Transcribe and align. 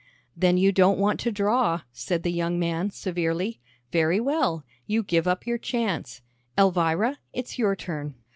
"Then 0.35 0.57
you 0.57 0.71
don't 0.71 0.97
want 0.97 1.19
to 1.19 1.31
draw," 1.31 1.81
said 1.93 2.23
the 2.23 2.31
young 2.31 2.57
man, 2.57 2.89
severely. 2.89 3.59
"Very 3.91 4.19
well, 4.19 4.65
you 4.87 5.03
give 5.03 5.27
up 5.27 5.45
your 5.45 5.59
chance. 5.59 6.23
Elvira, 6.57 7.19
it's 7.33 7.59
your 7.59 7.75
turn." 7.75 8.15